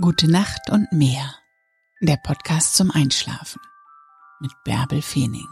[0.00, 1.36] Gute Nacht und mehr.
[2.00, 3.60] Der Podcast zum Einschlafen
[4.40, 5.46] mit Bärbel Feening.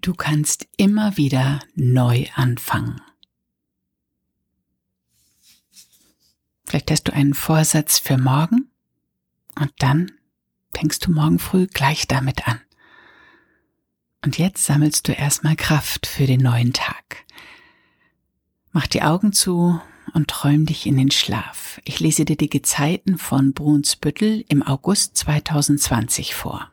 [0.00, 2.98] Du kannst immer wieder neu anfangen.
[6.64, 8.70] Vielleicht hast du einen Vorsatz für morgen
[9.54, 10.10] und dann
[10.72, 12.58] fängst du morgen früh gleich damit an.
[14.24, 17.23] Und jetzt sammelst du erstmal Kraft für den neuen Tag.
[18.76, 19.80] Mach die Augen zu
[20.14, 21.80] und träum dich in den Schlaf.
[21.84, 26.72] Ich lese dir die Gezeiten von Brunsbüttel im August 2020 vor.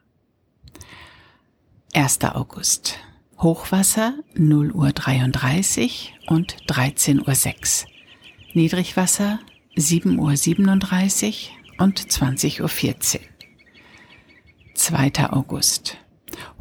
[1.93, 2.23] 1.
[2.23, 2.97] August.
[3.37, 7.85] Hochwasser 0 Uhr 33 und 13 Uhr 6.
[8.55, 9.37] Niedrigwasser
[9.75, 13.21] 7 Uhr 37 und 20 Uhr 14.
[14.73, 15.29] 2.
[15.29, 15.97] August.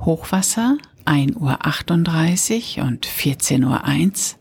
[0.00, 0.76] Hochwasser
[1.06, 4.36] 1 Uhr 38 und 14 Uhr 1.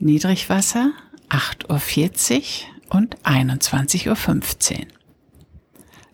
[0.00, 0.92] Niedrigwasser
[1.28, 4.86] 8.40 Uhr und 21.15 Uhr.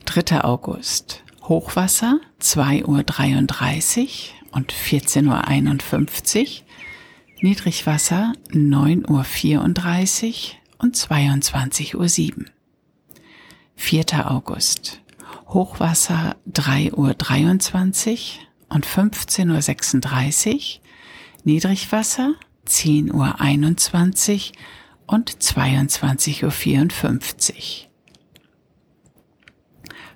[0.07, 0.43] 3.
[0.43, 1.23] August.
[1.43, 4.09] Hochwasser 2.33 Uhr
[4.53, 6.47] und 14.51 Uhr.
[7.43, 9.05] Niedrigwasser 9.34
[9.59, 12.45] Uhr und 22.07 Uhr.
[13.77, 14.31] 4.
[14.31, 15.03] August.
[15.49, 18.19] Hochwasser 3.23 Uhr
[18.71, 20.61] und 15.36 Uhr.
[21.45, 22.35] Niedrigwasser
[22.67, 24.57] 10.21 Uhr
[25.07, 27.91] und 22.54 Uhr.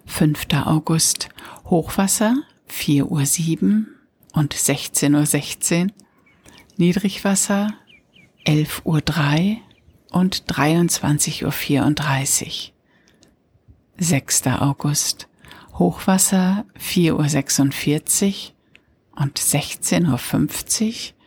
[0.07, 0.47] 5.
[0.65, 1.29] August
[1.67, 2.37] Hochwasser
[2.71, 3.87] 4.07 Uhr
[4.33, 5.93] und 16.16 Uhr.
[6.77, 7.75] Niedrigwasser
[8.47, 9.59] 11.03 Uhr
[10.11, 12.73] und 23.34 Uhr.
[13.99, 14.47] 6.
[14.47, 15.29] August
[15.75, 21.18] Hochwasser 4.46 Uhr und 16.50 Uhr.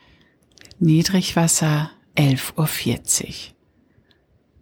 [0.84, 2.68] Niedrigwasser 11.40 Uhr.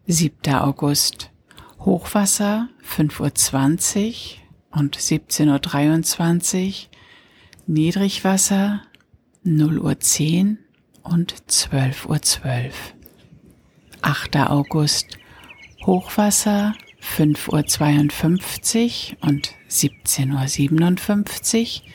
[0.06, 0.54] 7.
[0.54, 1.32] August
[1.80, 4.34] Hochwasser 5.20
[4.74, 6.74] Uhr und 17.23 Uhr.
[7.68, 8.82] Niedrigwasser
[9.46, 10.58] 0.10
[11.06, 12.22] Uhr und 12.12 Uhr.
[12.22, 12.96] 12.
[14.02, 14.36] 8.
[14.36, 15.18] August
[15.86, 21.88] Hochwasser 5.52 Uhr und 17.57 Uhr.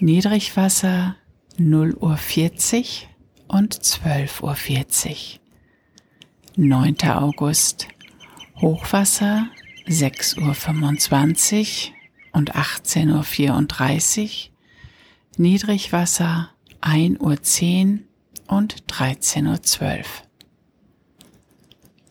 [0.00, 1.16] Niedrigwasser
[1.58, 2.18] 0.40 Uhr
[3.48, 5.16] und 12.40 Uhr.
[6.56, 6.96] 9.
[7.10, 7.88] August
[8.60, 9.48] Hochwasser
[9.86, 11.94] 6.25 Uhr
[12.32, 14.28] und 18.34 Uhr.
[15.36, 18.00] Niedrigwasser 1.10
[18.48, 20.04] Uhr und 13.12 Uhr.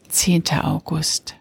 [0.10, 0.44] 10.
[0.62, 1.36] August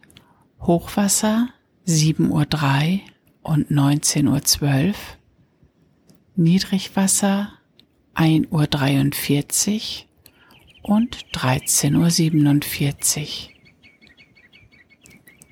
[0.60, 1.48] Hochwasser
[1.86, 3.00] 7.03 Uhr
[3.42, 4.94] und 19.12 Uhr.
[6.36, 7.52] Niedrigwasser
[8.14, 10.04] 1.43
[10.82, 13.54] Uhr und 13.47 Uhr.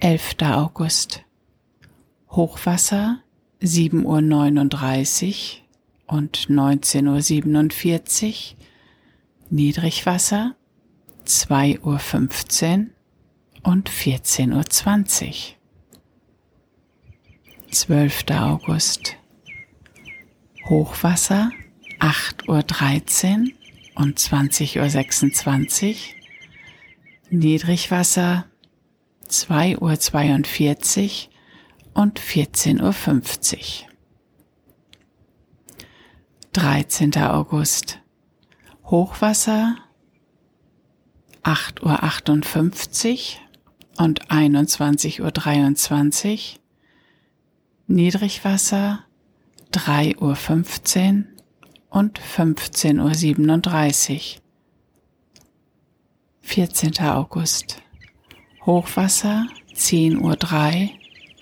[0.00, 0.36] 11.
[0.42, 1.24] August.
[2.30, 3.20] Hochwasser
[3.62, 5.58] 7.39
[6.08, 8.58] Uhr und 19.47 Uhr.
[9.50, 10.56] Niedrigwasser
[11.26, 15.34] 2.15 Uhr und 14.20 Uhr.
[17.70, 18.24] 12.
[18.30, 19.16] August.
[20.68, 21.50] Hochwasser
[22.02, 23.52] 8.13 Uhr
[23.94, 25.96] und 20.26 Uhr.
[27.30, 28.46] Niedrigwasser
[29.28, 31.28] 2.42
[31.94, 33.88] Uhr und 14.50 Uhr.
[36.54, 37.16] 13.
[37.18, 38.00] August.
[38.86, 39.76] Hochwasser
[41.44, 46.38] 8.58 Uhr und 21.23 Uhr.
[47.86, 49.04] Niedrigwasser
[49.72, 50.34] 3.15 Uhr
[51.92, 54.42] und 15.37 Uhr.
[56.41, 56.98] 14.
[57.00, 57.80] August.
[58.64, 60.32] Hochwasser 10.03 Uhr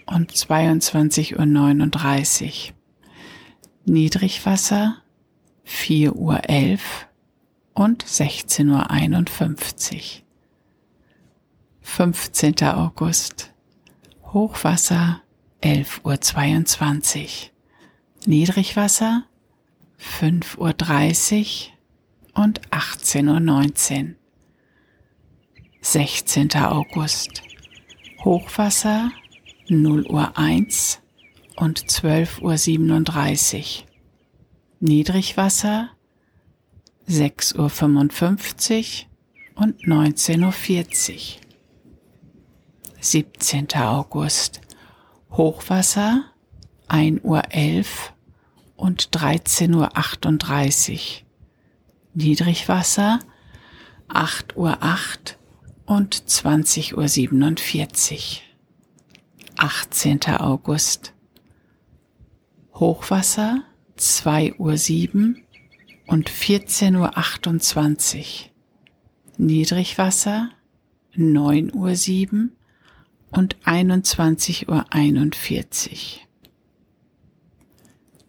[0.07, 2.75] und 22.39 Uhr.
[3.85, 4.97] Niedrigwasser
[5.67, 6.39] 4.11 Uhr
[7.75, 10.01] und 16.51 Uhr.
[11.81, 12.63] 15.
[12.65, 13.53] August.
[14.25, 15.23] Hochwasser
[15.63, 17.29] 11.22 Uhr.
[18.27, 19.25] Niedrigwasser
[20.01, 24.15] 5.30 Uhr und 18.19 Uhr.
[25.83, 26.55] 16.
[26.57, 27.43] August.
[28.25, 29.11] Hochwasser
[29.69, 31.01] 0 Uhr 1
[31.57, 33.87] und 12.37 Uhr.
[34.81, 35.91] Niedrigwasser
[37.09, 39.05] 6.55
[39.57, 41.21] Uhr und 19.40 Uhr.
[43.01, 43.69] 17.
[43.75, 44.61] August.
[45.31, 46.25] Hochwasser
[46.89, 48.13] 1 Uhr 11
[48.81, 50.99] und 13.38 Uhr.
[52.15, 53.21] Niedrigwasser
[54.09, 55.39] 8 Uhr 8
[55.85, 58.43] und 20 Uhr 47.
[59.57, 60.21] 18.
[60.39, 61.13] August.
[62.75, 63.63] Hochwasser
[63.97, 65.45] 2 Uhr 7
[66.07, 68.51] und 14 Uhr 28.
[69.37, 70.51] Niedrigwasser
[71.15, 72.57] 9 Uhr 7
[73.31, 76.27] und 21 Uhr 41.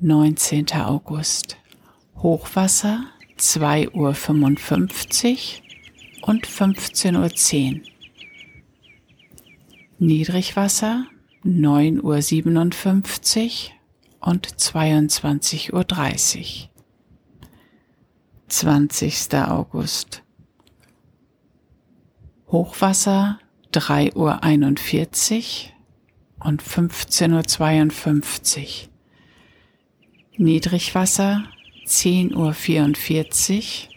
[0.03, 0.65] 19.
[0.74, 1.57] August.
[2.18, 3.06] Hochwasser
[3.38, 5.62] 2 Uhr 55
[6.24, 7.83] und 15 Uhr 10.
[10.00, 11.06] Niedrigwasser
[11.44, 13.75] 9 Uhr 57
[14.21, 16.71] und 22 Uhr 30.
[18.47, 19.36] 20.
[19.36, 20.24] August.
[22.47, 23.38] Hochwasser
[23.71, 25.75] 3 Uhr 41
[26.39, 27.44] und 15 Uhr
[30.31, 30.38] 52.
[30.38, 31.44] Niedrigwasser
[31.86, 33.89] 10 Uhr 44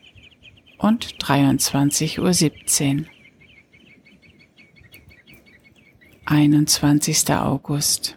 [0.78, 3.06] und 23 Uhr 17.
[6.26, 7.30] 21.
[7.30, 8.16] August.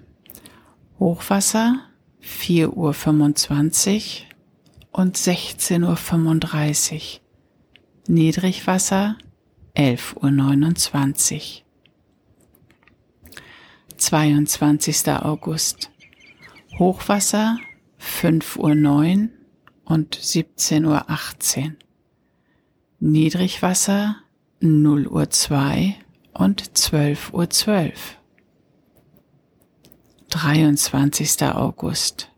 [1.00, 1.84] Hochwasser
[2.20, 4.28] 4 Uhr 25
[4.92, 7.22] und 16 Uhr 35.
[8.08, 9.18] Niedrigwasser
[9.76, 11.64] 11 Uhr 29.
[13.98, 15.08] 22.
[15.10, 15.92] August.
[16.80, 17.58] Hochwasser
[17.98, 19.32] 5 Uhr 9
[19.86, 21.78] und 17 Uhr 18.
[23.00, 24.18] Niedrigwasser
[24.60, 25.96] 0 Uhr 2
[26.34, 28.18] und 12 Uhr 12.
[30.30, 31.44] 23.
[31.44, 32.30] August.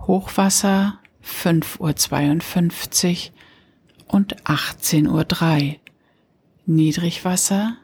[0.00, 3.32] Hochwasser 5 Uhr 52
[4.06, 5.80] und 18 Uhr 3.
[6.66, 7.76] Niedrigwasser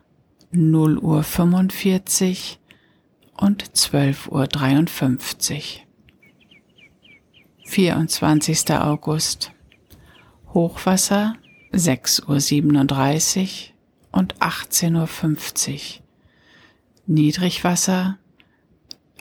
[0.52, 2.58] 0 Uhr 45
[3.37, 5.87] und 12 Uhr 53.
[7.71, 8.73] 24.
[8.73, 9.53] August.
[10.53, 11.35] Hochwasser
[11.71, 13.75] 6 Uhr 37
[14.11, 16.03] und 18 Uhr 50.
[17.07, 18.19] Niedrigwasser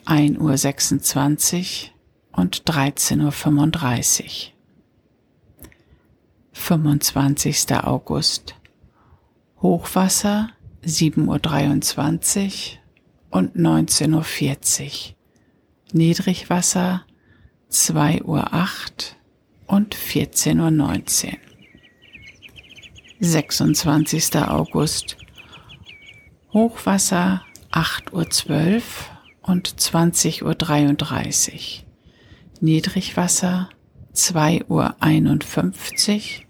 [0.05, 1.93] 1 Uhr 26
[2.31, 4.55] und 13 Uhr 35.
[6.51, 7.75] 25.
[7.83, 8.55] August.
[9.61, 10.49] Hochwasser
[10.81, 12.81] 7 Uhr 23
[13.29, 15.15] und 19 Uhr 40.
[15.93, 17.05] Niedrigwasser
[17.69, 19.15] 2 Uhr 8
[19.67, 21.37] und 14 Uhr 19.
[23.19, 24.37] 26.
[24.37, 25.17] August.
[26.51, 29.11] Hochwasser 8 Uhr 12
[29.43, 31.85] und 20 Uhr 33.
[32.59, 33.69] Niedrigwasser
[34.13, 36.47] 2 Uhr 51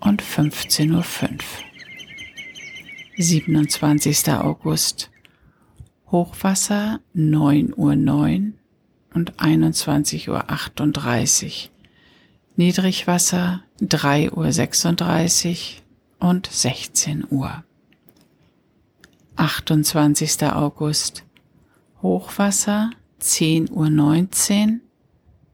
[0.00, 1.44] und 15 Uhr 5.
[3.18, 4.30] 27.
[4.32, 5.10] August.
[6.10, 8.58] Hochwasser 9 Uhr 9
[9.14, 11.70] und 21 Uhr 38.
[12.56, 15.82] Niedrigwasser 3 Uhr 36
[16.18, 17.64] und 16 Uhr.
[19.36, 20.42] 28.
[20.44, 21.24] August.
[22.02, 24.80] Hochwasser 10 Uhr 19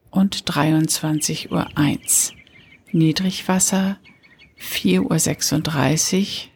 [0.09, 2.33] und 23 Uhr 1.
[2.91, 3.97] Niedrigwasser
[4.57, 6.51] 4 Uhr 36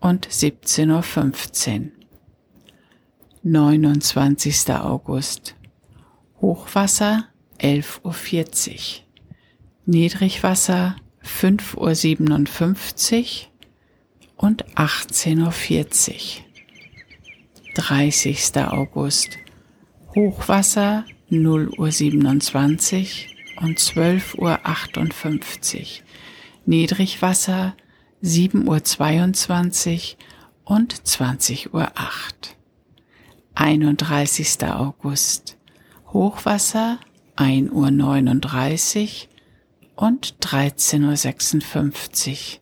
[0.00, 1.92] und 17 Uhr 15.
[3.42, 4.70] 29.
[4.70, 5.56] August.
[6.42, 7.28] Hochwasser
[7.60, 8.12] 11.40 Uhr.
[9.86, 13.24] Niedrigwasser 5.57 Uhr
[14.38, 16.44] und 18.40 Uhr.
[17.76, 18.56] 30.
[18.56, 19.38] August.
[20.16, 26.02] Hochwasser 0 Uhr 27 und 12 Uhr 58.
[26.66, 27.76] Niedrigwasser
[28.20, 30.18] 7 Uhr 22
[30.64, 32.56] und 20 Uhr 8.
[33.54, 34.64] 31.
[34.64, 35.56] August.
[36.12, 36.98] Hochwasser
[37.36, 39.30] 1 Uhr 39
[39.96, 42.60] und 13 Uhr 56.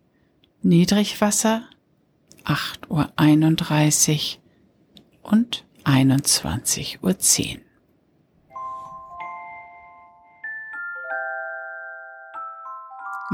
[0.62, 1.64] Niedrigwasser
[2.44, 4.40] 8 Uhr 31
[5.22, 7.60] und 21 Uhr 10.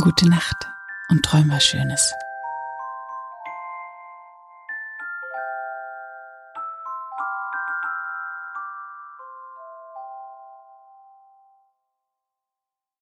[0.02, 0.66] Gute Nacht
[1.10, 2.14] und träum was Schönes.